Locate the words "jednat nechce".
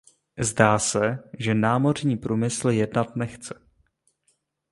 2.69-3.59